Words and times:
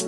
Hi, 0.00 0.06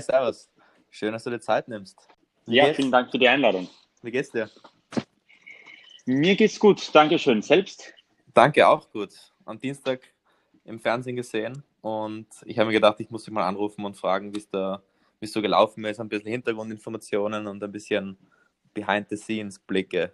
Servus. 0.00 0.48
Schön, 0.88 1.12
dass 1.12 1.24
du 1.24 1.30
dir 1.30 1.40
Zeit 1.40 1.68
nimmst. 1.68 1.98
Wie 2.46 2.56
ja, 2.56 2.64
geht's? 2.64 2.76
vielen 2.76 2.90
Dank 2.90 3.10
für 3.10 3.18
die 3.18 3.28
Einladung. 3.28 3.68
Wie 4.00 4.10
geht's 4.10 4.30
dir? 4.30 4.48
Mir 6.06 6.34
geht's 6.36 6.58
gut, 6.58 6.88
Dankeschön. 6.94 7.42
Selbst? 7.42 7.92
Danke, 8.32 8.66
auch 8.66 8.90
gut. 8.90 9.12
Am 9.44 9.58
Dienstag 9.58 10.00
im 10.64 10.80
Fernsehen 10.80 11.16
gesehen 11.16 11.62
und 11.82 12.28
ich 12.46 12.58
habe 12.58 12.68
mir 12.68 12.74
gedacht, 12.74 12.98
ich 13.00 13.10
muss 13.10 13.24
dich 13.24 13.34
mal 13.34 13.46
anrufen 13.46 13.84
und 13.84 13.94
fragen, 13.94 14.34
wie 14.34 14.38
es 14.38 14.48
da 14.48 14.82
wie 15.20 15.26
es 15.26 15.32
so 15.32 15.42
gelaufen 15.42 15.84
ist, 15.84 16.00
ein 16.00 16.08
bisschen 16.08 16.30
Hintergrundinformationen 16.30 17.46
und 17.46 17.62
ein 17.62 17.72
bisschen 17.72 18.16
Behind-the-Scenes-Blicke 18.72 20.12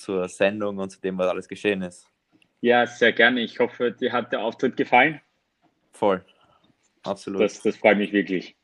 zur 0.00 0.28
Sendung 0.28 0.78
und 0.78 0.90
zu 0.90 1.00
dem, 1.00 1.18
was 1.18 1.28
alles 1.28 1.48
geschehen 1.48 1.82
ist. 1.82 2.08
Ja, 2.60 2.86
sehr 2.86 3.12
gerne. 3.12 3.40
Ich 3.40 3.58
hoffe, 3.58 3.92
dir 3.92 4.12
hat 4.12 4.32
der 4.32 4.40
Auftritt 4.42 4.76
gefallen. 4.76 5.20
Voll. 5.92 6.24
Absolut. 7.02 7.40
Das, 7.40 7.62
das 7.62 7.76
freut 7.76 7.98
mich 7.98 8.12
wirklich. 8.12 8.56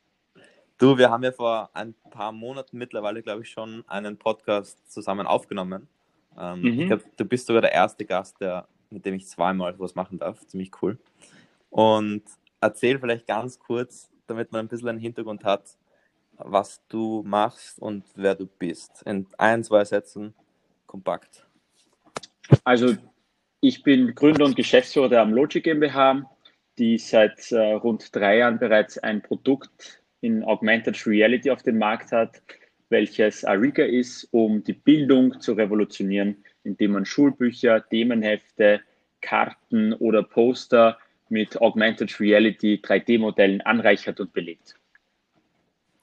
Du, 0.77 0.97
wir 0.97 1.09
haben 1.09 1.23
ja 1.23 1.31
vor 1.31 1.69
ein 1.73 1.93
paar 2.09 2.31
Monaten 2.31 2.77
mittlerweile, 2.77 3.21
glaube 3.21 3.43
ich, 3.43 3.49
schon 3.49 3.83
einen 3.87 4.17
Podcast 4.17 4.91
zusammen 4.91 5.27
aufgenommen. 5.27 5.87
Ähm, 6.37 6.61
mhm. 6.61 6.79
Ich 6.79 6.87
glaube, 6.87 7.03
du 7.15 7.25
bist 7.25 7.47
sogar 7.47 7.61
der 7.61 7.71
erste 7.71 8.05
Gast, 8.05 8.41
der, 8.41 8.67
mit 8.89 9.05
dem 9.05 9.13
ich 9.13 9.27
zweimal 9.27 9.77
was 9.79 9.95
machen 9.95 10.19
darf. 10.19 10.45
Ziemlich 10.47 10.71
cool. 10.81 10.97
Und 11.69 12.23
erzähl 12.59 12.99
vielleicht 12.99 13.27
ganz 13.27 13.59
kurz, 13.59 14.09
damit 14.27 14.51
man 14.51 14.65
ein 14.65 14.67
bisschen 14.67 14.89
einen 14.89 14.99
Hintergrund 14.99 15.43
hat, 15.43 15.77
was 16.37 16.81
du 16.87 17.23
machst 17.25 17.79
und 17.79 18.03
wer 18.15 18.35
du 18.35 18.47
bist. 18.47 19.03
In 19.03 19.27
ein, 19.37 19.63
zwei 19.63 19.85
Sätzen 19.85 20.33
kompakt. 20.93 21.43
Also 22.63 22.95
ich 23.61 23.81
bin 23.81 24.13
Gründer 24.13 24.45
und 24.45 24.55
Geschäftsführer 24.55 25.09
der 25.09 25.21
Amlogic 25.21 25.63
GmbH, 25.63 26.29
die 26.77 26.99
seit 26.99 27.51
äh, 27.51 27.73
rund 27.73 28.15
drei 28.15 28.37
Jahren 28.37 28.59
bereits 28.59 28.99
ein 28.99 29.21
Produkt 29.23 30.03
in 30.21 30.43
Augmented 30.43 31.07
Reality 31.07 31.49
auf 31.49 31.63
dem 31.63 31.79
Markt 31.79 32.11
hat, 32.11 32.41
welches 32.89 33.43
Ariga 33.43 33.83
ist, 33.83 34.27
um 34.31 34.63
die 34.63 34.73
Bildung 34.73 35.41
zu 35.41 35.53
revolutionieren, 35.53 36.43
indem 36.63 36.91
man 36.91 37.05
Schulbücher, 37.05 37.83
Themenhefte, 37.89 38.81
Karten 39.21 39.93
oder 39.93 40.21
Poster 40.21 40.99
mit 41.29 41.59
Augmented 41.59 42.19
Reality 42.19 42.79
3D-Modellen 42.83 43.61
anreichert 43.61 44.19
und 44.19 44.31
belegt. 44.31 44.75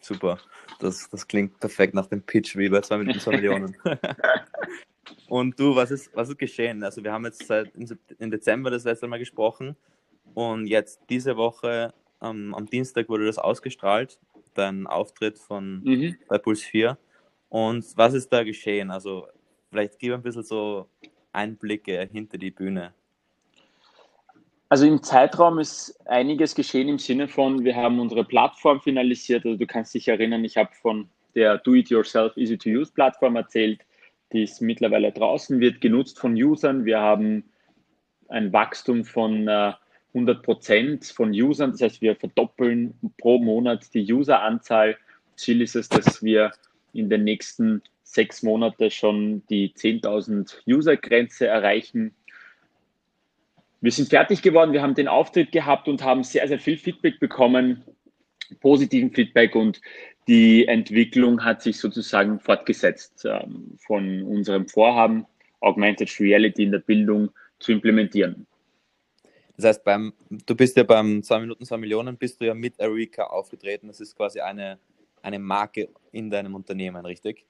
Super. 0.01 0.39
Das, 0.81 1.09
das 1.11 1.29
klingt 1.29 1.61
perfekt 1.61 1.95
nach 1.95 2.07
dem 2.07 2.23
Pitch 2.23 2.57
wie 2.57 2.69
bei 2.69 2.81
2 2.81 2.99
Millionen. 2.99 3.77
und 5.29 5.59
du, 5.61 5.77
was 5.77 5.91
ist, 5.91 6.11
was 6.15 6.31
ist 6.31 6.39
geschehen? 6.39 6.83
Also 6.83 7.05
wir 7.05 7.13
haben 7.13 7.25
jetzt 7.25 7.47
seit 7.47 7.71
im 8.19 8.31
Dezember 8.31 8.71
das 8.71 8.85
letzte 8.85 9.07
Mal 9.07 9.19
gesprochen 9.19 9.77
und 10.35 10.67
jetzt 10.67 11.01
diese 11.11 11.37
Woche 11.37 11.93
ähm, 12.23 12.55
am 12.55 12.67
Dienstag 12.67 13.09
wurde 13.09 13.27
das 13.27 13.39
ausgestrahlt, 13.39 14.19
dein 14.55 14.87
Auftritt 14.87 15.39
von 15.39 15.83
mhm. 15.83 16.17
bei 16.29 16.39
Puls 16.39 16.63
4. 16.63 16.99
Und 17.49 17.85
was 17.97 18.15
ist 18.15 18.33
da 18.33 18.43
geschehen? 18.43 18.91
Also 18.91 19.27
vielleicht 19.71 19.99
gib 19.99 20.15
ein 20.15 20.23
bisschen 20.23 20.45
so 20.45 20.89
Einblicke 21.33 22.09
hinter 22.11 22.39
die 22.39 22.51
Bühne. 22.51 22.95
Also 24.71 24.87
im 24.87 25.03
Zeitraum 25.03 25.59
ist 25.59 25.99
einiges 26.07 26.55
geschehen 26.55 26.89
im 26.89 27.01
Sinne 27.01 27.27
von, 27.27 27.65
wir 27.65 27.75
haben 27.75 27.99
unsere 27.99 28.23
Plattform 28.23 28.81
finalisiert. 28.81 29.45
Also 29.45 29.59
du 29.59 29.67
kannst 29.67 29.93
dich 29.95 30.07
erinnern, 30.07 30.45
ich 30.45 30.57
habe 30.57 30.71
von 30.81 31.09
der 31.35 31.59
Do-It-Yourself 31.59 32.37
Easy-to-Use 32.37 32.93
Plattform 32.93 33.35
erzählt. 33.35 33.81
Die 34.33 34.45
ist 34.45 34.61
mittlerweile 34.63 35.11
draußen, 35.11 35.59
wird 35.59 35.81
genutzt 35.81 36.21
von 36.21 36.35
Usern. 36.35 36.85
Wir 36.85 37.01
haben 37.01 37.43
ein 38.29 38.53
Wachstum 38.53 39.05
von 39.05 39.49
äh, 39.49 39.73
100 40.15 40.41
Prozent 40.45 41.05
von 41.05 41.31
Usern. 41.31 41.73
Das 41.73 41.81
heißt, 41.83 42.01
wir 42.01 42.15
verdoppeln 42.15 42.95
pro 43.19 43.41
Monat 43.41 43.93
die 43.93 44.13
Useranzahl. 44.13 44.97
Ziel 45.35 45.63
ist 45.63 45.75
es, 45.75 45.89
dass 45.89 46.23
wir 46.23 46.53
in 46.93 47.11
den 47.11 47.25
nächsten 47.25 47.83
sechs 48.05 48.45
Monaten 48.45 48.89
schon 48.93 49.43
die 49.49 49.73
10.000 49.73 50.59
User-Grenze 50.69 51.49
erreichen 51.49 52.15
wir 53.81 53.93
sind 53.93 54.09
fertig 54.09 54.43
geworden, 54.43 54.73
wir 54.73 54.83
haben 54.83 54.95
den 54.95 55.09
Auftritt 55.09 55.53
gehabt 55.53 55.89
und 55.89 56.03
haben 56.03 56.23
sehr, 56.23 56.47
sehr 56.49 56.59
viel 56.59 56.77
Feedback 56.77 57.19
bekommen, 57.19 57.85
positiven 58.61 59.11
Feedback 59.11 59.55
und 59.55 59.81
die 60.29 60.67
Entwicklung 60.69 61.45
hat 61.45 61.63
sich 61.63 61.79
sozusagen 61.79 62.41
fortgesetzt 62.41 63.25
ähm, 63.25 63.77
von 63.79 64.23
unserem 64.23 64.69
Vorhaben, 64.69 65.27
Augmented 65.61 66.21
Reality 66.21 66.65
in 66.65 66.73
der 66.73 66.79
Bildung 66.79 67.31
zu 67.59 67.73
implementieren. 67.73 68.47
Das 69.57 69.65
heißt, 69.65 69.85
beim, 69.85 70.15
du 70.47 70.55
bist 70.55 70.77
ja 70.77 70.85
beim 70.85 71.23
2 71.23 71.41
Minuten 71.41 71.65
2 71.65 71.77
Millionen, 71.77 72.17
bist 72.17 72.41
du 72.41 72.47
ja 72.47 72.55
mit 72.55 72.79
Erika 72.79 73.25
aufgetreten. 73.25 73.89
Das 73.89 74.01
ist 74.01 74.17
quasi 74.17 74.41
eine, 74.41 74.79
eine 75.21 75.39
Marke 75.39 75.89
in 76.13 76.31
deinem 76.31 76.55
Unternehmen, 76.55 77.05
richtig? 77.05 77.45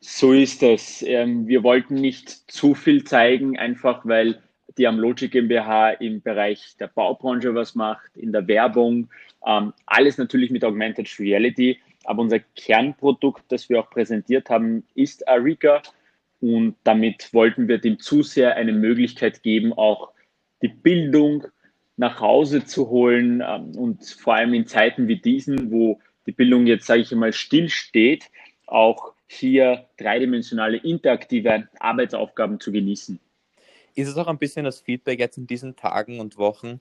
So 0.00 0.32
ist 0.32 0.62
es. 0.62 1.02
Ähm, 1.02 1.46
wir 1.46 1.62
wollten 1.62 1.94
nicht 1.94 2.28
zu 2.50 2.74
viel 2.74 3.04
zeigen, 3.04 3.56
einfach 3.56 4.04
weil 4.04 4.42
die 4.78 4.86
am 4.86 4.98
Logic 4.98 5.30
GmbH 5.30 5.90
im 5.90 6.22
Bereich 6.22 6.76
der 6.78 6.88
Baubranche 6.88 7.54
was 7.54 7.74
macht, 7.74 8.16
in 8.16 8.32
der 8.32 8.46
Werbung, 8.48 9.08
ähm, 9.46 9.72
alles 9.86 10.18
natürlich 10.18 10.50
mit 10.50 10.64
Augmented 10.64 11.18
Reality. 11.18 11.78
Aber 12.04 12.22
unser 12.22 12.40
Kernprodukt, 12.40 13.44
das 13.48 13.68
wir 13.68 13.80
auch 13.80 13.90
präsentiert 13.90 14.50
haben, 14.50 14.84
ist 14.94 15.26
Arica. 15.28 15.82
Und 16.40 16.76
damit 16.82 17.32
wollten 17.32 17.68
wir 17.68 17.78
dem 17.78 18.00
Zuseher 18.00 18.56
eine 18.56 18.72
Möglichkeit 18.72 19.42
geben, 19.42 19.72
auch 19.72 20.10
die 20.60 20.68
Bildung 20.68 21.44
nach 21.96 22.20
Hause 22.20 22.64
zu 22.64 22.88
holen. 22.88 23.42
Ähm, 23.46 23.76
und 23.76 24.04
vor 24.04 24.34
allem 24.34 24.54
in 24.54 24.66
Zeiten 24.66 25.08
wie 25.08 25.20
diesen, 25.20 25.70
wo 25.70 26.00
die 26.26 26.32
Bildung 26.32 26.66
jetzt, 26.66 26.86
sage 26.86 27.02
ich 27.02 27.12
einmal, 27.12 27.32
stillsteht, 27.32 28.30
auch 28.66 29.12
hier 29.26 29.86
dreidimensionale 29.96 30.76
interaktive 30.78 31.68
Arbeitsaufgaben 31.78 32.60
zu 32.60 32.70
genießen 32.70 33.18
ist 33.94 34.08
es 34.08 34.16
auch 34.16 34.26
ein 34.26 34.38
bisschen 34.38 34.64
das 34.64 34.80
Feedback 34.80 35.18
jetzt 35.18 35.38
in 35.38 35.46
diesen 35.46 35.76
Tagen 35.76 36.20
und 36.20 36.36
Wochen? 36.38 36.80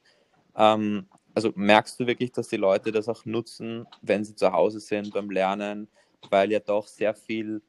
Ähm, 0.56 1.08
also 1.34 1.52
merkst 1.56 2.00
du 2.00 2.08
wirklich, 2.08 2.32
dass 2.32 2.50
die 2.50 2.58
Leute 2.58 2.92
das 2.92 3.08
auch 3.08 3.26
nutzen, 3.26 3.88
wenn 4.02 4.24
sie 4.24 4.36
zu 4.36 4.52
Hause 4.52 4.80
sind 4.80 5.14
beim 5.14 5.30
Lernen, 5.30 5.88
weil 6.30 6.52
ja 6.52 6.60
doch 6.60 6.88
sehr 6.88 7.14
viel 7.14 7.62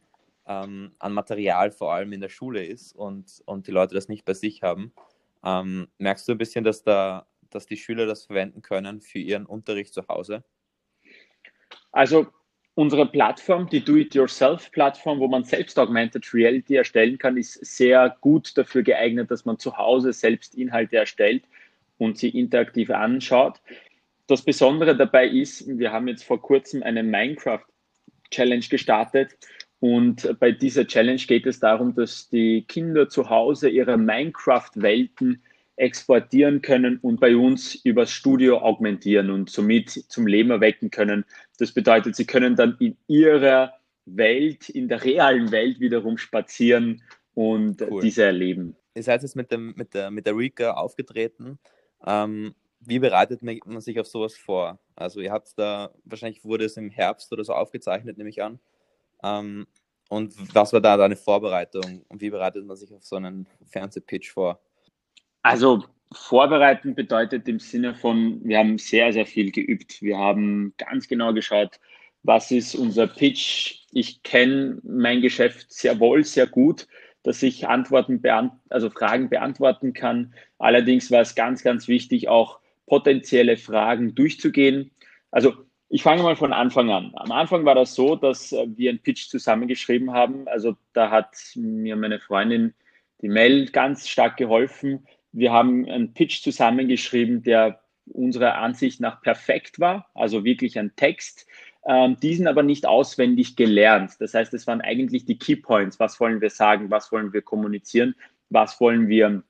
ähm, 0.47 0.93
an 0.99 1.13
Material 1.13 1.71
vor 1.71 1.93
allem 1.93 2.13
in 2.13 2.21
der 2.21 2.29
Schule 2.29 2.65
ist 2.65 2.95
und, 2.95 3.43
und 3.47 3.67
die 3.67 3.71
Leute 3.71 3.95
das 3.95 4.09
nicht 4.09 4.25
bei 4.25 4.35
sich 4.35 4.63
haben. 4.63 4.93
Ähm, 5.45 5.89
merkst 5.99 6.27
du 6.27 6.33
ein 6.33 6.39
bisschen, 6.39 6.65
dass, 6.65 6.83
da, 6.83 7.27
dass 7.51 7.67
die 7.67 7.77
Schüler 7.77 8.07
das 8.07 8.25
verwenden 8.25 8.63
können 8.63 9.01
für 9.01 9.19
ihren 9.19 9.47
Unterricht 9.47 9.95
zu 9.95 10.07
Hause? 10.09 10.45
Also 11.93 12.27
Unsere 12.75 13.05
Plattform, 13.05 13.69
die 13.69 13.85
Do-It-Yourself-Plattform, 13.85 15.19
wo 15.21 15.29
man 15.29 15.45
selbst 15.45 15.79
Augmented 15.79 16.33
Reality 16.33 16.77
erstellen 16.77 17.19
kann, 17.19 17.37
ist 17.37 17.63
sehr 17.65 18.17
gut 18.23 18.57
dafür 18.57 18.83
geeignet, 18.83 19.31
dass 19.31 19.45
man 19.45 19.59
zu 19.59 19.77
Hause 19.77 20.15
selbst 20.15 20.55
Inhalte 20.55 20.97
erstellt 20.97 21.45
und 21.99 22.17
sie 22.17 22.31
interaktiv 22.31 22.89
anschaut. 22.91 23.61
Das 24.27 24.43
Besondere 24.43 24.97
dabei 24.97 25.29
ist, 25.29 25.67
wir 25.67 25.93
haben 25.93 26.09
jetzt 26.09 26.25
vor 26.25 26.41
kurzem 26.41 26.83
eine 26.83 27.03
Minecraft-Challenge 27.03 28.65
gestartet 28.71 29.37
und 29.81 30.39
bei 30.41 30.53
dieser 30.53 30.87
Challenge 30.87 31.21
geht 31.21 31.45
es 31.45 31.61
darum, 31.61 31.95
dass 31.95 32.31
die 32.31 32.63
Kinder 32.63 33.11
zu 33.11 33.29
Hause 33.29 33.69
ihre 33.69 33.99
Minecraft-Welten 33.99 35.43
exportieren 35.77 36.63
können 36.63 36.99
und 36.99 37.19
bei 37.19 37.37
uns 37.37 37.75
übers 37.75 38.13
Studio 38.13 38.59
augmentieren 38.59 39.31
und 39.31 39.51
somit 39.51 39.91
zum 39.91 40.27
Leben 40.27 40.51
erwecken 40.51 40.91
können. 40.91 41.25
Das 41.63 41.71
bedeutet, 41.71 42.17
sie 42.17 42.27
können 42.27 42.57
dann 42.57 42.77
in 42.81 42.97
ihrer 43.07 43.73
Welt, 44.05 44.69
in 44.69 44.89
der 44.89 45.05
realen 45.05 45.53
Welt 45.53 45.79
wiederum 45.79 46.19
spazieren 46.19 47.05
und 47.35 47.81
cool. 47.83 48.03
diese 48.03 48.25
erleben. 48.25 48.75
Ihr 48.97 49.05
seid 49.05 49.23
jetzt 49.23 49.37
mit, 49.37 49.53
dem, 49.53 49.73
mit, 49.77 49.95
der, 49.95 50.11
mit 50.11 50.27
der 50.27 50.37
Rika 50.37 50.73
aufgetreten. 50.73 51.61
Ähm, 52.05 52.57
wie 52.81 52.99
bereitet 52.99 53.43
man 53.43 53.81
sich 53.81 54.01
auf 54.01 54.09
sowas 54.09 54.37
vor? 54.37 54.81
Also 54.97 55.21
ihr 55.21 55.31
habt 55.31 55.57
da, 55.57 55.93
wahrscheinlich 56.05 56.43
wurde 56.43 56.65
es 56.65 56.77
im 56.77 56.91
Herbst 56.91 57.33
oder 57.33 57.45
so 57.45 57.53
aufgezeichnet, 57.53 58.19
nehme 58.19 58.31
ich 58.31 58.43
an. 58.43 58.59
Ähm, 59.23 59.69
und 60.09 60.35
was 60.57 60.73
war 60.73 60.81
da 60.81 60.97
deine 60.97 61.15
Vorbereitung 61.15 62.05
und 62.09 62.21
wie 62.21 62.31
bereitet 62.31 62.67
man 62.67 62.77
sich 62.77 62.93
auf 62.93 63.05
so 63.05 63.15
einen 63.15 63.47
Fernsehpitch 63.71 64.33
vor? 64.33 64.61
Also 65.43 65.85
vorbereiten 66.13 66.95
bedeutet 66.95 67.49
im 67.49 67.59
Sinne 67.59 67.95
von, 67.95 68.41
wir 68.45 68.59
haben 68.59 68.79
sehr, 68.79 69.13
sehr 69.13 69.27
viel 69.27 69.51
geübt. 69.51 70.03
Wir 70.03 70.19
haben 70.19 70.75
ganz 70.79 71.09
genau 71.09 71.33
geschaut, 71.33 71.81
was 72.23 72.51
ist 72.51 72.75
unser 72.75 73.07
Pitch. 73.07 73.87
Ich 73.93 74.23
kenne 74.23 74.79
mein 74.85 75.21
Geschäft 75.21 75.73
sehr 75.73 75.99
wohl, 76.01 76.25
sehr 76.25 76.47
gut, 76.47 76.87
dass 77.23 77.43
ich 77.43 77.69
Antworten, 77.69 78.21
also 78.71 78.91
Fragen 78.91 79.29
beantworten 79.29 79.93
kann. 79.93 80.35
Allerdings 80.59 81.11
war 81.11 81.21
es 81.21 81.35
ganz, 81.35 81.63
ganz 81.63 81.89
wichtig, 81.89 82.29
auch 82.29 82.61
potenzielle 82.87 83.57
Fragen 83.57 84.15
durchzugehen. 84.15 84.91
Also 85.31 85.55
Ich 85.95 86.03
fange 86.03 86.23
mal 86.23 86.37
von 86.37 86.55
Anfang 86.55 86.91
an. 86.91 87.13
Am 87.17 87.31
Anfang 87.33 87.67
war 87.67 87.75
das 87.75 87.95
so, 87.95 88.17
dass 88.17 88.51
äh, 88.53 88.67
wir 88.77 88.89
einen 88.89 89.03
Pitch 89.03 89.29
zusammengeschrieben 89.29 90.11
haben. 90.13 90.49
Also 90.49 90.75
da 90.95 91.11
hat 91.11 91.37
mir 91.55 91.97
meine 91.97 92.19
Freundin, 92.19 92.73
die 93.21 93.29
Mel, 93.29 93.67
ganz 93.67 94.09
stark 94.09 94.39
geholfen. 94.39 95.07
Wir 95.33 95.53
haben 95.53 95.89
einen 95.89 96.13
Pitch 96.15 96.43
zusammengeschrieben, 96.43 97.43
der 97.43 97.81
unserer 98.07 98.57
Ansicht 98.57 99.01
nach 99.01 99.23
perfekt 99.23 99.81
war, 99.81 100.11
also 100.15 100.45
wirklich 100.45 100.79
ein 100.79 100.95
Text, 100.97 101.47
ähm, 101.87 102.17
diesen 102.21 102.47
aber 102.47 102.63
nicht 102.63 102.87
auswendig 102.87 103.57
gelernt. 103.57 104.13
Das 104.21 104.35
heißt, 104.35 104.55
es 104.55 104.67
waren 104.67 104.81
eigentlich 104.81 105.25
die 105.25 105.39
Key 105.39 105.57
Points. 105.57 105.99
Was 105.99 106.21
wollen 106.21 106.41
wir 106.41 106.51
sagen? 106.51 106.91
Was 106.91 107.11
wollen 107.11 107.33
wir 107.33 107.43
kommunizieren? 107.43 108.15
Was 108.51 108.81
wollen 108.81 109.09
wir 109.09 109.43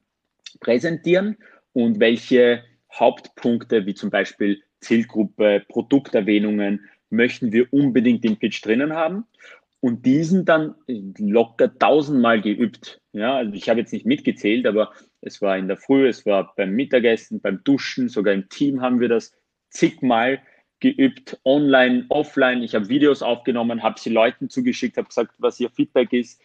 präsentieren? 0.61 1.37
Und 1.73 2.01
welche 2.01 2.63
Hauptpunkte, 2.93 3.87
wie 3.87 3.95
zum 3.95 4.11
Beispiel 4.11 4.63
Zielgruppe, 4.81 5.65
Produkterwähnungen, 5.69 6.89
möchten 7.11 7.53
wir 7.53 7.73
unbedingt 7.73 8.25
im 8.25 8.37
Pitch 8.37 8.65
drinnen 8.65 8.95
haben 8.95 9.25
und 9.81 10.07
diesen 10.07 10.45
dann 10.45 10.75
locker 10.87 11.77
tausendmal 11.79 12.41
geübt. 12.41 13.01
Ja, 13.13 13.37
also 13.37 13.53
ich 13.53 13.69
habe 13.69 13.81
jetzt 13.81 13.93
nicht 13.93 14.07
mitgezählt, 14.07 14.67
aber 14.67 14.93
es 15.23 15.41
war 15.41 15.57
in 15.57 15.69
der 15.69 15.77
Früh, 15.77 16.09
es 16.09 16.27
war 16.27 16.55
beim 16.57 16.73
Mittagessen, 16.73 17.41
beim 17.41 17.63
Duschen, 17.65 18.09
sogar 18.09 18.35
im 18.35 18.49
Team 18.49 18.83
haben 18.83 19.01
wir 19.01 19.09
das 19.09 19.33
zigmal 19.71 20.41
geübt, 20.81 21.39
online, 21.45 22.07
offline. 22.09 22.63
Ich 22.63 22.75
habe 22.75 22.89
Videos 22.89 23.23
aufgenommen, 23.23 23.83
habe 23.83 24.01
sie 24.01 24.11
Leuten 24.11 24.51
zugeschickt, 24.51 24.97
habe 24.97 25.09
gesagt, 25.09 25.35
was 25.39 25.61
ihr 25.61 25.71
Feedback 25.71 26.13
ist 26.13 26.41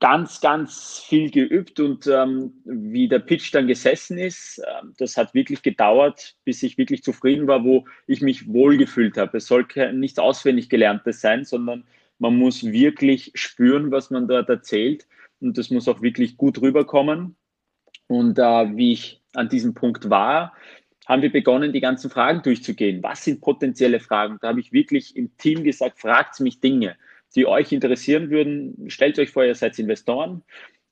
ganz, 0.00 0.40
ganz 0.40 1.04
viel 1.06 1.30
geübt 1.30 1.78
und 1.78 2.06
ähm, 2.06 2.54
wie 2.64 3.06
der 3.06 3.18
Pitch 3.18 3.54
dann 3.54 3.68
gesessen 3.68 4.18
ist, 4.18 4.58
äh, 4.58 4.86
das 4.98 5.16
hat 5.16 5.34
wirklich 5.34 5.62
gedauert, 5.62 6.36
bis 6.44 6.62
ich 6.62 6.78
wirklich 6.78 7.02
zufrieden 7.02 7.46
war, 7.46 7.64
wo 7.64 7.86
ich 8.06 8.22
mich 8.22 8.48
wohlgefühlt 8.48 9.18
habe. 9.18 9.38
Es 9.38 9.46
soll 9.46 9.66
nichts 9.92 10.18
auswendig 10.18 10.70
gelerntes 10.70 11.20
sein, 11.20 11.44
sondern 11.44 11.84
man 12.18 12.36
muss 12.36 12.64
wirklich 12.64 13.30
spüren, 13.34 13.90
was 13.90 14.10
man 14.10 14.26
dort 14.26 14.48
erzählt 14.48 15.06
und 15.40 15.58
das 15.58 15.70
muss 15.70 15.88
auch 15.88 16.02
wirklich 16.02 16.36
gut 16.36 16.60
rüberkommen. 16.60 17.36
Und 18.06 18.38
äh, 18.38 18.76
wie 18.76 18.92
ich 18.92 19.22
an 19.34 19.48
diesem 19.48 19.74
Punkt 19.74 20.10
war, 20.10 20.52
haben 21.06 21.22
wir 21.22 21.32
begonnen, 21.32 21.72
die 21.72 21.80
ganzen 21.80 22.10
Fragen 22.10 22.42
durchzugehen. 22.42 23.02
Was 23.02 23.24
sind 23.24 23.40
potenzielle 23.40 24.00
Fragen? 24.00 24.38
Da 24.40 24.48
habe 24.48 24.60
ich 24.60 24.72
wirklich 24.72 25.16
im 25.16 25.36
Team 25.36 25.64
gesagt, 25.64 26.00
fragt 26.00 26.40
mich 26.40 26.60
Dinge 26.60 26.96
die 27.34 27.46
euch 27.46 27.72
interessieren 27.72 28.30
würden. 28.30 28.90
Stellt 28.90 29.18
euch 29.18 29.30
vor, 29.30 29.44
ihr 29.44 29.54
seid 29.54 29.78
Investoren. 29.78 30.42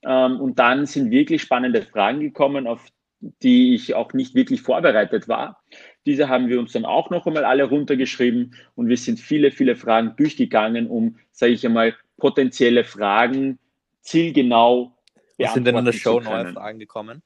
Ähm, 0.03 0.39
und 0.39 0.59
dann 0.59 0.85
sind 0.85 1.11
wirklich 1.11 1.41
spannende 1.41 1.81
Fragen 1.81 2.19
gekommen, 2.21 2.67
auf 2.67 2.87
die 3.43 3.75
ich 3.75 3.95
auch 3.95 4.13
nicht 4.13 4.33
wirklich 4.33 4.61
vorbereitet 4.61 5.27
war. 5.27 5.61
Diese 6.05 6.29
haben 6.29 6.47
wir 6.47 6.59
uns 6.59 6.71
dann 6.71 6.85
auch 6.85 7.09
noch 7.09 7.27
einmal 7.27 7.43
alle 7.43 7.65
runtergeschrieben 7.65 8.55
und 8.75 8.87
wir 8.87 8.95
sind 8.95 9.19
viele, 9.19 9.51
viele 9.51 9.75
Fragen 9.75 10.13
durchgegangen, 10.15 10.87
um, 10.87 11.17
sage 11.31 11.51
ich 11.51 11.65
einmal, 11.65 11.95
potenzielle 12.17 12.85
Fragen 12.85 13.59
zielgenau 14.09 14.95
beantworten 15.37 15.53
Sind 15.53 15.65
denn 15.65 15.77
in 15.77 15.85
der 15.85 15.93
Show 15.93 16.19
neue 16.19 16.53
Fragen 16.53 16.79
gekommen? 16.79 17.21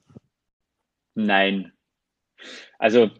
Nein. 1.14 1.72
Also 2.78 3.10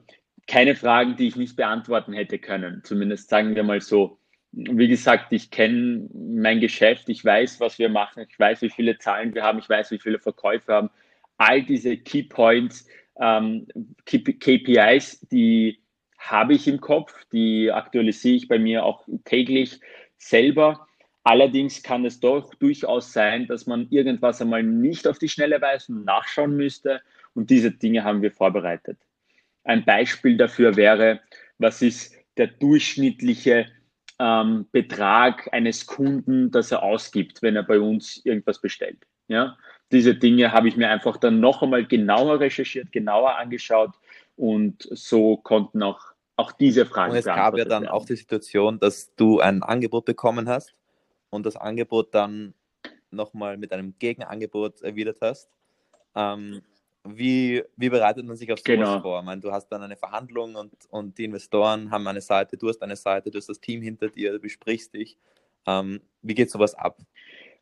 keine 0.47 0.75
Fragen, 0.75 1.17
die 1.17 1.29
ich 1.29 1.37
nicht 1.37 1.57
beantworten 1.57 2.13
hätte 2.13 2.39
können. 2.39 2.83
Zumindest 2.85 3.29
sagen 3.29 3.55
wir 3.55 3.63
mal 3.63 3.81
so 3.81 4.19
wie 4.57 4.89
gesagt, 4.89 5.33
ich 5.33 5.51
kenne 5.51 6.09
mein 6.15 6.61
Geschäft, 6.61 7.09
ich 7.09 7.25
weiß, 7.25 7.61
was 7.61 7.79
wir 7.79 7.89
machen, 7.89 8.25
ich 8.29 8.39
weiß, 8.39 8.63
wie 8.63 8.71
viele 8.71 8.99
Zahlen 8.99 9.35
wir 9.35 9.43
haben, 9.43 9.59
ich 9.59 9.69
weiß, 9.69 9.91
wie 9.91 9.99
viele 9.99 10.19
Verkäufe 10.19 10.73
haben. 10.73 10.91
All 11.39 11.63
diese 11.63 11.97
Key 11.97 12.23
Points, 12.23 12.87
ähm, 13.21 13.67
KPIs, 14.07 15.27
die 15.31 15.81
habe 16.19 16.55
ich 16.55 16.69
im 16.69 16.81
Kopf, 16.81 17.13
die 17.33 17.71
aktualisiere 17.73 18.37
ich 18.37 18.49
bei 18.49 18.59
mir 18.59 18.85
auch 18.85 19.07
täglich 19.25 19.81
selber. 20.19 20.87
Allerdings 21.25 21.83
kann 21.83 22.05
es 22.05 22.21
doch 22.21 22.55
durchaus 22.55 23.13
sein, 23.13 23.47
dass 23.47 23.67
man 23.67 23.89
irgendwas 23.89 24.43
einmal 24.43 24.63
nicht 24.63 25.09
auf 25.09 25.19
die 25.19 25.31
schnelle 25.31 25.61
Weise 25.61 25.95
nachschauen 25.95 26.55
müsste. 26.55 27.01
Und 27.33 27.49
diese 27.49 27.71
Dinge 27.71 28.05
haben 28.05 28.21
wir 28.21 28.31
vorbereitet. 28.31 28.99
Ein 29.65 29.87
Beispiel 29.87 30.37
dafür 30.37 30.77
wäre, 30.77 31.21
was 31.57 31.81
ist 31.81 32.15
der 32.37 32.49
durchschnittliche 32.49 33.67
ähm, 34.19 34.67
Betrag 34.71 35.49
eines 35.53 35.87
Kunden, 35.87 36.51
das 36.51 36.71
er 36.71 36.83
ausgibt, 36.83 37.41
wenn 37.41 37.57
er 37.57 37.63
bei 37.63 37.81
uns 37.81 38.21
irgendwas 38.25 38.61
bestellt. 38.61 38.99
Ja, 39.29 39.57
diese 39.91 40.15
Dinge 40.15 40.53
habe 40.53 40.69
ich 40.69 40.77
mir 40.77 40.91
einfach 40.91 41.17
dann 41.17 41.41
noch 41.41 41.63
einmal 41.63 41.87
genauer 41.87 42.41
recherchiert, 42.41 42.93
genauer 42.93 43.39
angeschaut 43.39 43.93
und 44.37 44.87
so 44.91 45.39
konnten 45.39 45.83
auch, 45.83 46.13
auch 46.37 46.53
diese 46.53 46.85
Fragen 46.85 47.13
Und 47.13 47.19
es 47.19 47.25
gab 47.25 47.57
ja 47.57 47.65
dann 47.65 47.85
werden. 47.85 47.93
auch 47.95 48.05
die 48.05 48.17
Situation, 48.17 48.79
dass 48.79 49.15
du 49.15 49.41
ein 49.41 49.63
Angebot 49.63 50.05
bekommen 50.05 50.51
hast 50.51 50.75
und 51.35 51.45
das 51.47 51.57
Angebot 51.57 52.15
dann 52.15 52.55
nochmal 53.11 53.57
mit 53.57 53.73
einem 53.73 53.95
Gegenangebot 53.99 54.83
erwidert 54.83 55.19
hast. 55.21 55.49
Ähm, 56.15 56.63
wie, 57.05 57.63
wie 57.77 57.91
bereitet 57.91 58.25
man 58.25 58.37
sich 58.37 58.51
auf 58.51 58.61
sowas 58.61 58.75
genau. 58.75 59.01
vor? 59.01 59.21
Ich 59.21 59.27
meine, 59.27 59.41
du 59.41 59.53
hast 59.53 59.69
dann 59.69 59.83
eine 59.83 59.97
Verhandlung 59.97 60.55
und, 60.55 60.73
und 60.91 61.19
die 61.19 61.25
Investoren 61.25 61.91
haben 61.91 62.07
eine 62.07 62.23
Seite, 62.23 62.57
du 62.57 62.69
hast 62.69 62.83
eine 62.83 62.97
Seite, 62.97 63.31
du 63.31 63.39
hast 63.39 63.49
das 63.49 63.61
Team 63.61 63.83
hinter 63.83 64.09
dir, 64.09 64.33
du 64.33 64.39
besprichst 64.39 64.95
dich. 64.95 65.19
Ähm, 65.67 66.01
wie 66.23 66.35
geht 66.35 66.51
sowas 66.51 66.75
ab? 66.75 66.99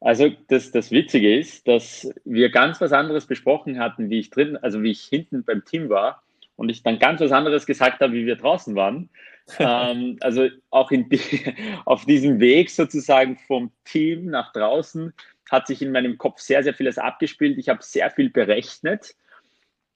Also 0.00 0.30
das, 0.48 0.70
das 0.72 0.90
Witzige 0.90 1.36
ist, 1.36 1.66
dass 1.66 2.08
wir 2.24 2.50
ganz 2.50 2.80
was 2.80 2.92
anderes 2.92 3.26
besprochen 3.26 3.78
hatten, 3.78 4.10
wie 4.10 4.18
ich 4.18 4.30
drin, 4.30 4.56
also 4.56 4.82
wie 4.82 4.90
ich 4.90 5.02
hinten 5.04 5.44
beim 5.44 5.64
Team 5.64 5.88
war 5.88 6.22
und 6.56 6.68
ich 6.68 6.82
dann 6.82 6.98
ganz 6.98 7.20
was 7.20 7.32
anderes 7.32 7.66
gesagt 7.66 8.00
habe, 8.00 8.12
wie 8.12 8.26
wir 8.26 8.36
draußen 8.36 8.74
waren. 8.74 9.08
ähm, 9.58 10.18
also 10.20 10.48
auch 10.70 10.90
die, 10.90 11.20
auf 11.84 12.04
diesem 12.04 12.40
Weg 12.40 12.70
sozusagen 12.70 13.36
vom 13.46 13.72
Team 13.84 14.26
nach 14.26 14.52
draußen 14.52 15.12
hat 15.50 15.66
sich 15.66 15.82
in 15.82 15.92
meinem 15.92 16.16
Kopf 16.16 16.40
sehr, 16.40 16.62
sehr 16.62 16.74
vieles 16.74 16.98
abgespielt. 16.98 17.58
Ich 17.58 17.68
habe 17.68 17.82
sehr 17.82 18.10
viel 18.10 18.30
berechnet 18.30 19.14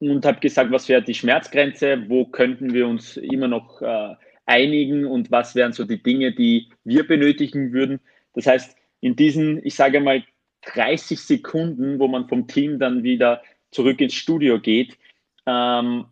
und 0.01 0.27
habe 0.27 0.41
gesagt, 0.41 0.71
was 0.71 0.89
wäre 0.89 1.03
die 1.03 1.15
Schmerzgrenze, 1.15 2.05
wo 2.09 2.27
könnten 2.27 2.75
wir 2.75 2.87
uns 2.87 3.17
immer 3.17 3.49
noch 3.49 3.81
äh, 3.81 4.15
einigen 4.45 5.07
und 5.07 5.31
was 5.31 5.55
wären 5.55 5.73
so 5.73 5.85
die 5.85 6.03
Dinge, 6.03 6.33
die 6.33 6.69
wir 6.85 7.07
benötigen 7.07 7.73
würden. 7.73 8.01
Das 8.35 8.47
heißt, 8.47 8.77
in 9.01 9.17
diesen, 9.17 9.65
ich 9.65 9.75
sage 9.75 10.01
mal, 10.01 10.23
30 10.75 11.21
Sekunden, 11.21 11.99
wo 11.99 12.09
man 12.09 12.29
vom 12.29 12.47
Team 12.47 12.79
dann 12.79 13.03
wieder 13.03 13.43
zurück 13.71 14.01
ins 14.01 14.15
Studio 14.15 14.61
geht, 14.61 14.99
ähm, 15.47 16.07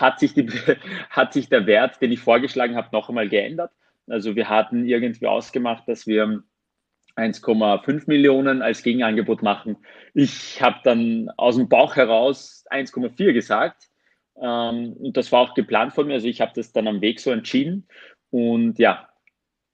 hat, 0.00 0.20
sich 0.20 0.34
die, 0.34 0.48
hat 1.10 1.32
sich 1.32 1.48
der 1.48 1.66
Wert, 1.66 2.00
den 2.00 2.12
ich 2.12 2.20
vorgeschlagen 2.20 2.76
habe, 2.76 2.88
noch 2.92 3.08
einmal 3.08 3.28
geändert. 3.28 3.72
Also 4.06 4.36
wir 4.36 4.48
hatten 4.48 4.86
irgendwie 4.86 5.26
ausgemacht, 5.26 5.86
dass 5.86 6.06
wir 6.06 6.42
1,5 7.16 8.04
Millionen 8.06 8.62
als 8.62 8.82
Gegenangebot 8.82 9.42
machen. 9.42 9.76
Ich 10.14 10.62
habe 10.62 10.78
dann 10.84 11.30
aus 11.36 11.56
dem 11.56 11.68
Bauch 11.68 11.96
heraus 11.96 12.64
1,4 12.70 13.32
gesagt. 13.32 13.88
Ähm, 14.40 14.92
und 14.94 15.16
das 15.16 15.32
war 15.32 15.40
auch 15.40 15.54
geplant 15.54 15.94
von 15.94 16.06
mir. 16.06 16.14
Also 16.14 16.28
ich 16.28 16.40
habe 16.40 16.52
das 16.54 16.72
dann 16.72 16.86
am 16.86 17.00
Weg 17.00 17.20
so 17.20 17.30
entschieden. 17.30 17.88
Und 18.30 18.78
ja, 18.78 19.08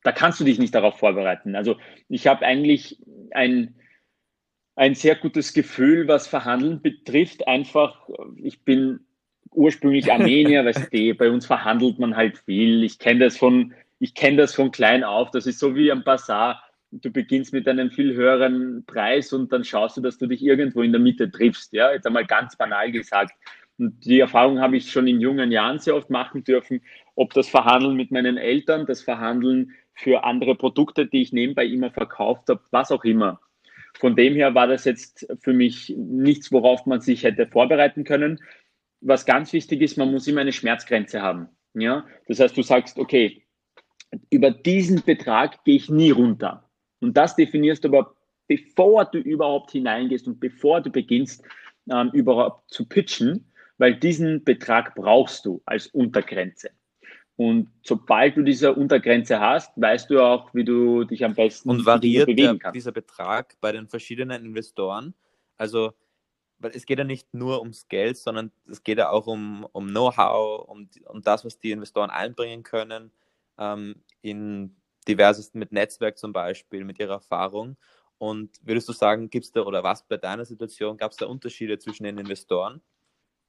da 0.02 0.12
kannst 0.12 0.40
du 0.40 0.44
dich 0.44 0.58
nicht 0.58 0.74
darauf 0.74 0.98
vorbereiten. 0.98 1.54
Also 1.54 1.76
ich 2.08 2.26
habe 2.26 2.44
eigentlich 2.44 2.98
ein, 3.32 3.76
ein 4.74 4.94
sehr 4.94 5.16
gutes 5.16 5.52
Gefühl, 5.52 6.08
was 6.08 6.26
Verhandeln 6.26 6.80
betrifft. 6.80 7.46
Einfach, 7.46 8.08
ich 8.36 8.64
bin 8.64 9.06
ursprünglich 9.54 10.12
Armenier, 10.12 10.64
weißt 10.64 10.92
du, 10.92 11.14
bei 11.14 11.30
uns 11.30 11.46
verhandelt 11.46 11.98
man 11.98 12.16
halt 12.16 12.38
viel. 12.38 12.84
Ich 12.84 12.98
kenne 12.98 13.20
das 13.20 13.36
von, 13.36 13.72
ich 13.98 14.14
kenne 14.14 14.38
das 14.38 14.54
von 14.54 14.70
klein 14.70 15.04
auf. 15.04 15.30
Das 15.30 15.46
ist 15.46 15.58
so 15.58 15.74
wie 15.74 15.90
am 15.90 16.04
Bazar 16.04 16.62
du 17.02 17.10
beginnst 17.10 17.52
mit 17.52 17.66
einem 17.68 17.90
viel 17.90 18.14
höheren 18.14 18.84
Preis 18.86 19.32
und 19.32 19.52
dann 19.52 19.64
schaust 19.64 19.96
du, 19.96 20.00
dass 20.00 20.18
du 20.18 20.26
dich 20.26 20.44
irgendwo 20.44 20.82
in 20.82 20.92
der 20.92 21.00
Mitte 21.00 21.30
triffst. 21.30 21.72
Ja, 21.72 21.92
jetzt 21.92 22.06
einmal 22.06 22.26
ganz 22.26 22.56
banal 22.56 22.92
gesagt. 22.92 23.34
Und 23.78 24.04
die 24.04 24.20
Erfahrung 24.20 24.60
habe 24.60 24.76
ich 24.76 24.90
schon 24.90 25.08
in 25.08 25.20
jungen 25.20 25.50
Jahren 25.50 25.80
sehr 25.80 25.96
oft 25.96 26.10
machen 26.10 26.44
dürfen, 26.44 26.80
ob 27.16 27.32
das 27.34 27.48
Verhandeln 27.48 27.96
mit 27.96 28.12
meinen 28.12 28.36
Eltern, 28.36 28.86
das 28.86 29.02
Verhandeln 29.02 29.72
für 29.94 30.24
andere 30.24 30.54
Produkte, 30.54 31.06
die 31.06 31.22
ich 31.22 31.32
nebenbei 31.32 31.66
immer 31.66 31.90
verkauft 31.90 32.48
habe, 32.48 32.60
was 32.70 32.92
auch 32.92 33.04
immer. 33.04 33.40
Von 33.98 34.16
dem 34.16 34.34
her 34.34 34.54
war 34.54 34.66
das 34.66 34.84
jetzt 34.84 35.26
für 35.40 35.52
mich 35.52 35.94
nichts, 35.96 36.50
worauf 36.52 36.86
man 36.86 37.00
sich 37.00 37.22
hätte 37.22 37.46
vorbereiten 37.46 38.04
können. 38.04 38.40
Was 39.06 39.26
ganz 39.26 39.52
wichtig 39.52 39.82
ist, 39.82 39.98
man 39.98 40.10
muss 40.10 40.26
immer 40.26 40.40
eine 40.40 40.52
Schmerzgrenze 40.52 41.20
haben. 41.20 41.48
Ja, 41.74 42.06
das 42.26 42.40
heißt, 42.40 42.56
du 42.56 42.62
sagst, 42.62 42.98
okay, 42.98 43.44
über 44.30 44.50
diesen 44.50 45.02
Betrag 45.02 45.62
gehe 45.64 45.76
ich 45.76 45.90
nie 45.90 46.10
runter. 46.10 46.70
Und 47.00 47.16
das 47.16 47.36
definierst 47.36 47.84
du 47.84 47.88
aber, 47.88 48.14
bevor 48.46 49.04
du 49.04 49.18
überhaupt 49.18 49.72
hineingehst 49.72 50.26
und 50.26 50.40
bevor 50.40 50.80
du 50.80 50.90
beginnst, 50.90 51.44
ähm, 51.90 52.10
überhaupt 52.12 52.70
zu 52.70 52.86
pitchen, 52.86 53.52
weil 53.76 53.94
diesen 53.94 54.42
Betrag 54.44 54.94
brauchst 54.94 55.44
du 55.44 55.62
als 55.66 55.88
Untergrenze. 55.88 56.70
Und 57.36 57.68
sobald 57.82 58.36
du 58.36 58.42
diese 58.42 58.74
Untergrenze 58.74 59.40
hast, 59.40 59.72
weißt 59.76 60.08
du 60.08 60.20
auch, 60.20 60.54
wie 60.54 60.64
du 60.64 61.04
dich 61.04 61.24
am 61.24 61.34
besten 61.34 61.68
und 61.68 61.84
variiert 61.84 62.26
bewegen 62.26 62.60
kannst. 62.60 62.76
dieser 62.76 62.92
Betrag 62.92 63.56
bei 63.60 63.72
den 63.72 63.88
verschiedenen 63.88 64.44
Investoren? 64.44 65.14
Also 65.56 65.92
weil 66.64 66.72
es 66.74 66.86
geht 66.86 66.98
ja 66.98 67.04
nicht 67.04 67.34
nur 67.34 67.60
ums 67.60 67.88
Geld, 67.88 68.16
sondern 68.16 68.50
es 68.66 68.82
geht 68.82 68.96
ja 68.96 69.10
auch 69.10 69.26
um, 69.26 69.66
um 69.72 69.88
Know-how, 69.88 70.66
um, 70.66 70.88
um 71.06 71.20
das, 71.20 71.44
was 71.44 71.58
die 71.58 71.72
Investoren 71.72 72.08
einbringen 72.08 72.62
können, 72.62 73.12
ähm, 73.58 73.96
in 74.22 74.74
diverses 75.06 75.52
mit 75.52 75.72
Netzwerk 75.72 76.16
zum 76.16 76.32
Beispiel, 76.32 76.84
mit 76.84 76.98
ihrer 76.98 77.14
Erfahrung. 77.14 77.76
Und 78.16 78.50
würdest 78.62 78.88
du 78.88 78.94
sagen, 78.94 79.28
gibt 79.28 79.44
es 79.44 79.52
da 79.52 79.60
oder 79.60 79.82
was 79.82 80.04
bei 80.04 80.16
deiner 80.16 80.46
Situation, 80.46 80.96
gab 80.96 81.10
es 81.10 81.18
da 81.18 81.26
Unterschiede 81.26 81.78
zwischen 81.78 82.04
den 82.04 82.16
Investoren? 82.16 82.80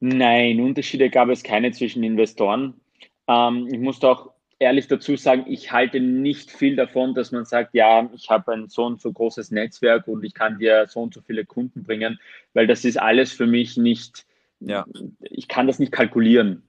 Nein, 0.02 0.60
Unterschiede 0.60 1.10
gab 1.10 1.30
es 1.30 1.42
keine 1.42 1.72
zwischen 1.72 2.04
Investoren. 2.04 2.82
Ähm, 3.30 3.70
ich 3.72 3.80
muss 3.80 4.04
auch 4.04 4.35
ehrlich 4.60 4.88
dazu 4.88 5.16
sagen, 5.16 5.46
ich 5.48 5.72
halte 5.72 6.00
nicht 6.00 6.52
viel 6.52 6.76
davon, 6.76 7.14
dass 7.14 7.32
man 7.32 7.46
sagt, 7.46 7.74
ja, 7.74 8.10
ich 8.14 8.30
habe 8.30 8.54
ein 8.54 8.70
so 8.70 8.86
und 8.86 9.02
so 9.02 9.12
großes 9.12 9.52
Netzwerk 9.52 10.08
und 10.08 10.24
ich 10.24 10.34
kann 10.34 10.60
dir 10.60 10.88
so 10.88 11.02
und 11.02 11.14
so 11.14 11.22
viele 11.22 11.46
Kunden 11.46 11.84
bringen, 11.84 12.20
weil 12.54 12.68
das 12.68 12.86
ist 12.86 12.98
alles 12.98 13.34
für 13.34 13.48
mich 13.48 13.78
nicht, 13.78 14.26
ja. 14.60 14.86
ich 15.20 15.48
kann 15.48 15.68
das 15.68 15.80
nicht 15.80 15.92
kalkulieren. 15.92 16.64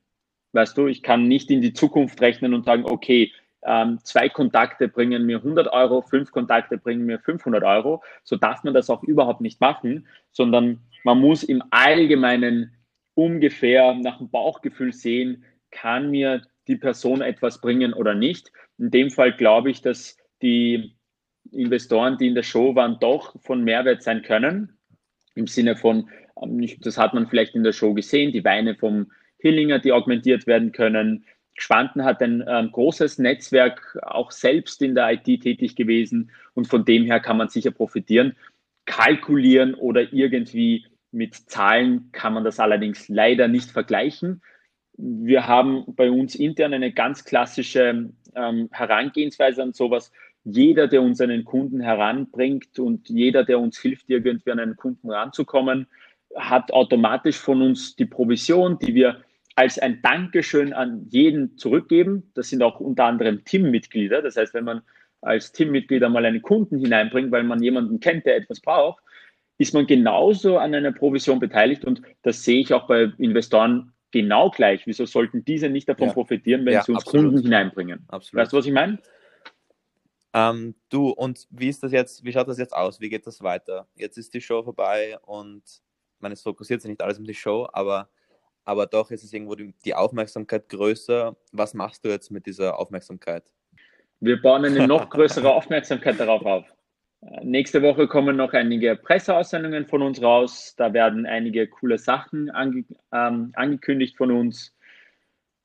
Weißt 0.52 0.76
du, 0.76 0.86
ich 0.86 1.02
kann 1.02 1.28
nicht 1.28 1.50
in 1.50 1.60
die 1.60 1.74
Zukunft 1.74 2.20
rechnen 2.20 2.54
und 2.54 2.64
sagen, 2.64 2.84
okay, 2.86 3.32
ähm, 3.62 3.98
zwei 4.02 4.28
Kontakte 4.28 4.88
bringen 4.88 5.26
mir 5.26 5.38
100 5.38 5.72
Euro, 5.72 6.00
fünf 6.02 6.30
Kontakte 6.30 6.78
bringen 6.78 7.04
mir 7.04 7.18
500 7.18 7.62
Euro. 7.64 8.02
So 8.22 8.36
darf 8.36 8.64
man 8.64 8.74
das 8.74 8.90
auch 8.90 9.02
überhaupt 9.02 9.40
nicht 9.40 9.60
machen, 9.60 10.06
sondern 10.30 10.80
man 11.04 11.18
muss 11.18 11.42
im 11.42 11.62
Allgemeinen 11.70 12.72
ungefähr 13.14 13.94
nach 13.94 14.18
dem 14.18 14.30
Bauchgefühl 14.30 14.92
sehen, 14.92 15.44
kann 15.70 16.10
mir 16.10 16.42
die 16.68 16.76
Person 16.76 17.20
etwas 17.20 17.60
bringen 17.60 17.92
oder 17.92 18.14
nicht. 18.14 18.52
In 18.78 18.90
dem 18.90 19.10
Fall 19.10 19.32
glaube 19.32 19.70
ich, 19.70 19.82
dass 19.82 20.16
die 20.42 20.96
Investoren, 21.52 22.18
die 22.18 22.28
in 22.28 22.34
der 22.34 22.42
Show 22.42 22.74
waren, 22.74 22.98
doch 23.00 23.40
von 23.40 23.62
Mehrwert 23.62 24.02
sein 24.02 24.22
können. 24.22 24.76
Im 25.34 25.46
Sinne 25.46 25.76
von, 25.76 26.08
ähm, 26.42 26.66
das 26.80 26.98
hat 26.98 27.14
man 27.14 27.26
vielleicht 27.26 27.54
in 27.54 27.64
der 27.64 27.72
Show 27.72 27.94
gesehen, 27.94 28.32
die 28.32 28.44
Weine 28.44 28.74
vom 28.74 29.10
Hillinger, 29.38 29.78
die 29.78 29.92
augmentiert 29.92 30.46
werden 30.46 30.72
können. 30.72 31.24
Schwanten 31.58 32.04
hat 32.04 32.20
ein 32.22 32.44
ähm, 32.46 32.70
großes 32.72 33.18
Netzwerk, 33.18 33.98
auch 34.02 34.30
selbst 34.30 34.82
in 34.82 34.94
der 34.94 35.12
IT 35.12 35.24
tätig 35.24 35.74
gewesen 35.74 36.30
und 36.54 36.66
von 36.66 36.84
dem 36.84 37.04
her 37.04 37.20
kann 37.20 37.38
man 37.38 37.48
sicher 37.48 37.70
profitieren. 37.70 38.36
Kalkulieren 38.84 39.74
oder 39.74 40.12
irgendwie 40.12 40.86
mit 41.12 41.34
Zahlen 41.34 42.10
kann 42.12 42.34
man 42.34 42.44
das 42.44 42.60
allerdings 42.60 43.08
leider 43.08 43.48
nicht 43.48 43.70
vergleichen. 43.70 44.42
Wir 44.98 45.46
haben 45.46 45.84
bei 45.88 46.10
uns 46.10 46.34
intern 46.34 46.74
eine 46.74 46.92
ganz 46.92 47.24
klassische 47.24 48.10
ähm, 48.34 48.68
Herangehensweise 48.72 49.62
an 49.62 49.72
sowas. 49.72 50.10
Jeder, 50.44 50.86
der 50.88 51.02
uns 51.02 51.20
einen 51.20 51.44
Kunden 51.44 51.80
heranbringt 51.80 52.78
und 52.78 53.08
jeder, 53.08 53.44
der 53.44 53.58
uns 53.58 53.78
hilft, 53.78 54.08
irgendwie 54.08 54.52
an 54.52 54.60
einen 54.60 54.76
Kunden 54.76 55.10
ranzukommen, 55.10 55.86
hat 56.36 56.72
automatisch 56.72 57.36
von 57.36 57.62
uns 57.62 57.96
die 57.96 58.04
Provision, 58.06 58.78
die 58.78 58.94
wir 58.94 59.22
als 59.56 59.78
ein 59.78 60.00
Dankeschön 60.02 60.72
an 60.72 61.06
jeden 61.10 61.56
zurückgeben. 61.56 62.30
Das 62.34 62.50
sind 62.50 62.62
auch 62.62 62.78
unter 62.78 63.04
anderem 63.04 63.44
Teammitglieder. 63.44 64.22
Das 64.22 64.36
heißt, 64.36 64.54
wenn 64.54 64.64
man 64.64 64.82
als 65.22 65.50
Teammitglied 65.52 66.02
einmal 66.02 66.26
einen 66.26 66.42
Kunden 66.42 66.78
hineinbringt, 66.78 67.32
weil 67.32 67.42
man 67.42 67.62
jemanden 67.62 68.00
kennt, 68.00 68.26
der 68.26 68.36
etwas 68.36 68.60
braucht, 68.60 69.02
ist 69.58 69.74
man 69.74 69.86
genauso 69.86 70.58
an 70.58 70.74
einer 70.74 70.92
Provision 70.92 71.40
beteiligt 71.40 71.84
und 71.84 72.02
das 72.22 72.44
sehe 72.44 72.60
ich 72.60 72.74
auch 72.74 72.86
bei 72.86 73.10
Investoren 73.18 73.92
genau 74.10 74.50
gleich. 74.50 74.86
Wieso 74.86 75.06
sollten 75.06 75.44
diese 75.44 75.68
nicht 75.68 75.88
davon 75.88 76.08
ja. 76.08 76.14
profitieren, 76.14 76.64
wenn 76.64 76.74
ja, 76.74 76.82
sie 76.82 76.92
uns 76.92 77.04
absolut. 77.04 77.32
Kunden 77.32 77.42
hineinbringen? 77.42 78.04
Absolut. 78.08 78.42
Weißt 78.42 78.52
du, 78.52 78.56
was 78.56 78.66
ich 78.66 78.72
meine? 78.72 78.98
Ähm, 80.32 80.74
du, 80.90 81.10
und 81.10 81.46
wie 81.50 81.68
ist 81.68 81.82
das 81.82 81.92
jetzt, 81.92 82.24
wie 82.24 82.32
schaut 82.32 82.48
das 82.48 82.58
jetzt 82.58 82.74
aus? 82.74 83.00
Wie 83.00 83.08
geht 83.08 83.26
das 83.26 83.42
weiter? 83.42 83.88
Jetzt 83.94 84.18
ist 84.18 84.34
die 84.34 84.40
Show 84.40 84.62
vorbei 84.62 85.16
und 85.22 85.62
man 86.18 86.32
ist 86.32 86.42
fokussiert 86.42 86.82
sich 86.82 86.90
nicht 86.90 87.02
alles 87.02 87.18
um 87.18 87.24
die 87.24 87.34
Show, 87.34 87.66
aber, 87.72 88.10
aber 88.64 88.86
doch 88.86 89.10
ist 89.10 89.24
es 89.24 89.32
irgendwo 89.32 89.54
die, 89.54 89.74
die 89.84 89.94
Aufmerksamkeit 89.94 90.68
größer. 90.68 91.36
Was 91.52 91.72
machst 91.74 92.04
du 92.04 92.10
jetzt 92.10 92.30
mit 92.30 92.44
dieser 92.46 92.78
Aufmerksamkeit? 92.78 93.44
Wir 94.20 94.40
bauen 94.40 94.64
eine 94.64 94.86
noch 94.86 95.08
größere 95.08 95.52
Aufmerksamkeit 95.52 96.18
darauf 96.20 96.44
auf. 96.44 96.75
Nächste 97.42 97.82
Woche 97.82 98.06
kommen 98.08 98.36
noch 98.36 98.52
einige 98.52 98.94
Presseaussendungen 98.94 99.86
von 99.86 100.02
uns 100.02 100.22
raus. 100.22 100.74
Da 100.76 100.92
werden 100.92 101.26
einige 101.26 101.66
coole 101.66 101.98
Sachen 101.98 102.50
ange 102.50 102.84
ähm, 103.12 103.52
angekündigt 103.54 104.16
von 104.16 104.30
uns. 104.30 104.74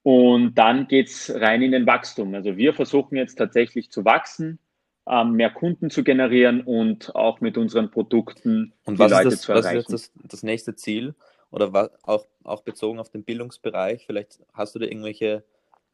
Und 0.04 0.56
dann 0.56 0.88
geht 0.88 1.08
es 1.08 1.32
rein 1.36 1.62
in 1.62 1.72
den 1.72 1.86
Wachstum. 1.86 2.34
Also 2.34 2.58
wir 2.58 2.74
versuchen 2.74 3.16
jetzt 3.16 3.36
tatsächlich 3.36 3.92
zu 3.92 4.06
wachsen, 4.06 4.60
ähm, 5.08 5.34
mehr 5.34 5.52
Kunden 5.52 5.90
zu 5.90 6.04
generieren 6.04 6.62
und 6.62 7.14
auch 7.16 7.42
mit 7.42 7.58
unseren 7.58 7.92
Produkten 7.92 8.74
und 8.86 8.98
die 9.00 9.04
Leute 9.04 9.30
das, 9.30 9.42
zu 9.42 9.52
erreichen. 9.52 9.78
Was 9.78 9.94
ist 9.94 10.16
das, 10.16 10.30
das 10.32 10.44
nächste 10.44 10.76
Ziel? 10.76 11.14
Oder 11.52 11.74
was, 11.74 11.92
auch, 12.04 12.26
auch 12.44 12.64
bezogen 12.64 12.98
auf 12.98 13.10
den 13.10 13.24
Bildungsbereich? 13.24 14.06
Vielleicht 14.06 14.40
hast 14.54 14.74
du 14.74 14.80
da 14.80 14.86
irgendwelche 14.86 15.44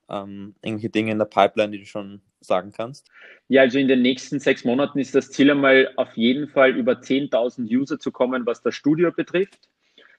ähm, 0.10 0.56
irgendwelche 0.62 0.90
Dinge 0.90 1.12
in 1.12 1.20
der 1.20 1.26
Pipeline, 1.26 1.72
die 1.72 1.80
du 1.80 1.86
schon 1.86 2.22
sagen 2.40 2.72
kannst? 2.72 3.10
Ja, 3.48 3.62
also 3.62 3.78
in 3.78 3.88
den 3.88 4.02
nächsten 4.02 4.40
sechs 4.40 4.64
Monaten 4.64 5.00
ist 5.00 5.16
das 5.16 5.32
Ziel 5.32 5.52
einmal 5.52 5.92
auf 5.96 6.16
jeden 6.16 6.48
Fall 6.48 6.72
über 6.76 6.94
10.000 6.94 7.70
User 7.70 8.00
zu 8.00 8.12
kommen, 8.12 8.46
was 8.46 8.62
das 8.62 8.76
Studio 8.76 9.12
betrifft. 9.12 9.70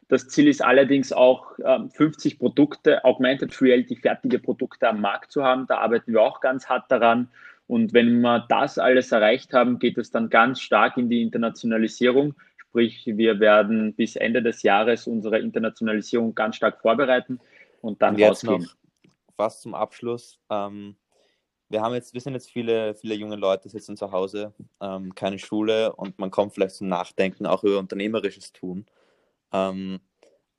Das 0.08 0.28
Ziel 0.28 0.48
ist 0.48 0.62
allerdings 0.62 1.12
auch, 1.12 1.52
50 1.92 2.32
ähm, 2.32 2.38
Produkte, 2.38 3.04
Augmented 3.04 3.60
Reality, 3.60 3.96
fertige 3.96 4.38
Produkte 4.38 4.88
am 4.88 5.02
Markt 5.02 5.30
zu 5.32 5.44
haben. 5.44 5.66
Da 5.66 5.78
arbeiten 5.78 6.12
wir 6.12 6.22
auch 6.22 6.40
ganz 6.40 6.68
hart 6.68 6.90
daran. 6.90 7.28
Und 7.66 7.92
wenn 7.92 8.20
wir 8.20 8.46
das 8.48 8.78
alles 8.78 9.12
erreicht 9.12 9.52
haben, 9.52 9.78
geht 9.78 9.98
es 9.98 10.10
dann 10.10 10.30
ganz 10.30 10.60
stark 10.60 10.96
in 10.96 11.10
die 11.10 11.20
Internationalisierung. 11.20 12.34
Sprich, 12.56 13.02
wir 13.04 13.38
werden 13.40 13.92
bis 13.94 14.16
Ende 14.16 14.42
des 14.42 14.62
Jahres 14.62 15.06
unsere 15.06 15.38
Internationalisierung 15.38 16.34
ganz 16.34 16.56
stark 16.56 16.80
vorbereiten 16.80 17.38
und 17.82 18.00
dann 18.00 18.14
und 18.14 18.22
rausgehen. 18.22 18.62
Noch, 18.62 18.77
fast 19.38 19.62
zum 19.62 19.74
Abschluss. 19.74 20.40
Ähm, 20.50 20.96
wir 21.68 21.80
haben 21.80 21.94
jetzt, 21.94 22.12
wir 22.12 22.20
sind 22.20 22.34
jetzt 22.34 22.50
viele, 22.50 22.94
viele 22.94 23.14
junge 23.14 23.36
Leute 23.36 23.68
sitzen 23.68 23.96
zu 23.96 24.10
Hause, 24.10 24.52
ähm, 24.80 25.14
keine 25.14 25.38
Schule 25.38 25.94
und 25.94 26.18
man 26.18 26.30
kommt 26.30 26.54
vielleicht 26.54 26.74
zum 26.74 26.88
Nachdenken 26.88 27.46
auch 27.46 27.62
über 27.62 27.78
unternehmerisches 27.78 28.52
Tun. 28.52 28.86
Ähm, 29.52 30.00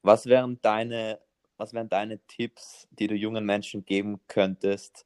was 0.02 0.28
wären 0.28 0.60
deine, 0.62 1.20
was 1.58 1.74
wären 1.74 1.90
deine 1.90 2.20
Tipps, 2.28 2.88
die 2.92 3.08
du 3.08 3.16
jungen 3.16 3.46
Menschen 3.46 3.84
geben 3.86 4.22
könntest, 4.28 5.06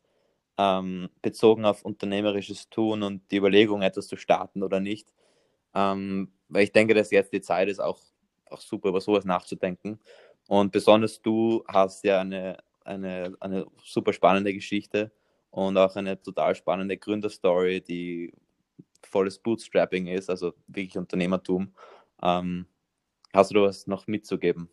ähm, 0.57 1.09
bezogen 1.23 1.65
auf 1.65 1.83
unternehmerisches 1.83 2.69
Tun 2.69 3.01
und 3.01 3.31
die 3.31 3.37
Überlegung, 3.37 3.81
etwas 3.81 4.07
zu 4.07 4.17
starten 4.17 4.61
oder 4.61 4.79
nicht? 4.79 5.11
Ähm, 5.73 6.31
weil 6.47 6.65
ich 6.65 6.71
denke, 6.73 6.93
dass 6.93 7.09
jetzt 7.09 7.33
die 7.33 7.41
Zeit 7.41 7.69
ist, 7.69 7.79
auch, 7.79 7.99
auch 8.51 8.61
super 8.61 8.89
über 8.89 9.01
sowas 9.01 9.25
nachzudenken. 9.25 9.99
Und 10.47 10.71
besonders 10.71 11.21
du 11.21 11.63
hast 11.67 12.03
ja 12.03 12.19
eine, 12.21 12.57
eine, 12.85 13.35
eine 13.39 13.65
super 13.83 14.13
spannende 14.13 14.53
Geschichte 14.53 15.11
und 15.51 15.77
auch 15.77 15.95
eine 15.95 16.21
total 16.21 16.55
spannende 16.55 16.97
Gründerstory, 16.97 17.81
die 17.81 18.33
volles 19.05 19.39
Bootstrapping 19.39 20.07
ist, 20.07 20.29
also 20.29 20.53
wirklich 20.67 20.97
Unternehmertum. 20.97 21.73
Ähm, 22.21 22.65
hast 23.33 23.53
du 23.53 23.61
was 23.61 23.87
noch 23.87 24.07
mitzugeben? 24.07 24.69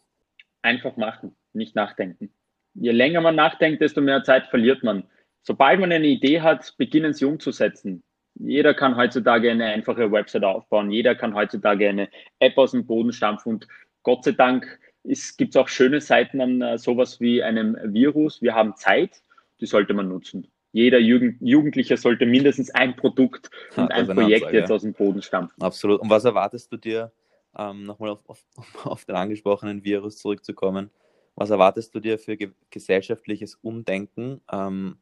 Einfach 0.62 0.96
machen, 0.96 1.36
nicht 1.52 1.74
nachdenken. 1.74 2.32
Je 2.74 2.92
länger 2.92 3.20
man 3.20 3.34
nachdenkt, 3.34 3.80
desto 3.80 4.00
mehr 4.00 4.22
Zeit 4.22 4.46
verliert 4.46 4.82
man. 4.82 5.04
Sobald 5.42 5.80
man 5.80 5.90
eine 5.90 6.06
Idee 6.06 6.40
hat, 6.40 6.74
beginnen 6.76 7.14
sie 7.14 7.24
umzusetzen. 7.24 8.02
Jeder 8.34 8.74
kann 8.74 8.96
heutzutage 8.96 9.50
eine 9.50 9.66
einfache 9.66 10.10
Website 10.12 10.44
aufbauen. 10.44 10.90
Jeder 10.90 11.14
kann 11.14 11.34
heutzutage 11.34 11.88
eine 11.88 12.08
App 12.38 12.56
aus 12.56 12.70
dem 12.70 12.86
Boden 12.86 13.12
stampfen. 13.12 13.54
Und 13.54 13.68
Gott 14.02 14.24
sei 14.24 14.32
Dank 14.32 14.78
es 15.04 15.36
gibt 15.36 15.56
auch 15.56 15.68
schöne 15.68 16.00
Seiten 16.00 16.40
an 16.40 16.62
äh, 16.62 16.78
sowas 16.78 17.20
wie 17.20 17.42
einem 17.42 17.76
Virus. 17.82 18.42
Wir 18.42 18.54
haben 18.54 18.76
Zeit, 18.76 19.22
die 19.60 19.66
sollte 19.66 19.94
man 19.94 20.08
nutzen. 20.08 20.46
Jeder 20.72 20.98
Jugend, 20.98 21.38
Jugendliche 21.40 21.96
sollte 21.96 22.26
mindestens 22.26 22.70
ein 22.70 22.94
Produkt 22.94 23.50
und 23.76 23.90
ein 23.90 24.06
Projekt 24.06 24.44
Ansage, 24.44 24.56
jetzt 24.56 24.70
aus 24.70 24.82
dem 24.82 24.92
Boden 24.92 25.20
stampfen. 25.22 25.60
Absolut. 25.60 26.00
Und 26.00 26.10
was 26.10 26.24
erwartest 26.24 26.70
du 26.72 26.76
dir, 26.76 27.12
ähm, 27.58 27.84
nochmal 27.84 28.10
auf, 28.10 28.20
auf, 28.28 28.44
auf, 28.86 29.04
den 29.04 29.16
angesprochenen 29.16 29.84
Virus 29.84 30.18
zurückzukommen, 30.18 30.90
was 31.34 31.50
erwartest 31.50 31.94
du 31.94 32.00
dir 32.00 32.18
für 32.18 32.36
ge 32.36 32.52
gesellschaftliches 32.70 33.56
Umdenken, 33.56 34.40
ähm, 34.52 34.98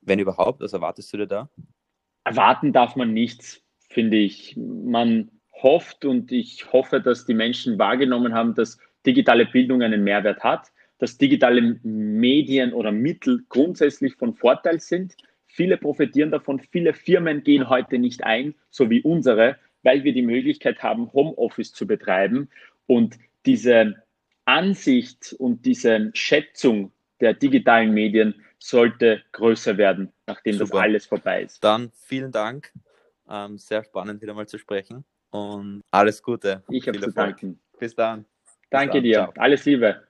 wenn 0.00 0.18
überhaupt? 0.18 0.60
Was 0.60 0.72
erwartest 0.72 1.12
du 1.12 1.18
dir 1.18 1.26
da? 1.26 1.50
Erwarten 2.24 2.72
darf 2.72 2.96
man 2.96 3.12
nichts, 3.12 3.62
finde 3.88 4.16
ich. 4.16 4.56
Man 4.56 5.30
hofft 5.52 6.04
und 6.04 6.32
ich 6.32 6.72
hoffe, 6.72 7.00
dass 7.00 7.26
die 7.26 7.34
Menschen 7.34 7.78
wahrgenommen 7.78 8.34
haben, 8.34 8.54
dass 8.54 8.78
digitale 9.06 9.46
Bildung 9.46 9.82
einen 9.82 10.04
Mehrwert 10.04 10.42
hat, 10.42 10.72
dass 10.98 11.18
digitale 11.18 11.78
Medien 11.82 12.72
oder 12.72 12.92
Mittel 12.92 13.44
grundsätzlich 13.48 14.14
von 14.16 14.34
Vorteil 14.34 14.80
sind. 14.80 15.14
Viele 15.46 15.76
profitieren 15.76 16.30
davon, 16.30 16.60
viele 16.60 16.92
Firmen 16.92 17.42
gehen 17.42 17.68
heute 17.68 17.98
nicht 17.98 18.24
ein, 18.24 18.54
so 18.70 18.90
wie 18.90 19.02
unsere, 19.02 19.56
weil 19.82 20.04
wir 20.04 20.12
die 20.12 20.22
Möglichkeit 20.22 20.82
haben, 20.82 21.12
Homeoffice 21.12 21.72
zu 21.72 21.86
betreiben. 21.86 22.48
Und 22.86 23.16
diese 23.44 24.02
Ansicht 24.44 25.34
und 25.38 25.64
diese 25.64 26.10
Schätzung 26.14 26.92
der 27.20 27.34
digitalen 27.34 27.92
Medien 27.92 28.34
sollte 28.58 29.22
größer 29.32 29.76
werden, 29.76 30.12
nachdem 30.26 30.54
Super. 30.54 30.72
das 30.72 30.82
alles 30.82 31.06
vorbei 31.06 31.42
ist. 31.42 31.62
Dann 31.62 31.90
vielen 31.94 32.32
Dank. 32.32 32.72
Ähm, 33.28 33.58
sehr 33.58 33.84
spannend, 33.84 34.22
wieder 34.22 34.34
mal 34.34 34.46
zu 34.46 34.58
sprechen. 34.58 35.04
Und 35.30 35.82
alles 35.90 36.22
Gute. 36.22 36.62
Ich 36.70 36.86
habe 36.86 37.00
zu 37.00 37.12
danken. 37.12 37.60
Bis 37.78 37.94
dann. 37.94 38.24
Danke 38.76 39.02
dir. 39.02 39.14
Ciao. 39.14 39.32
Alles 39.36 39.64
Liebe. 39.64 40.05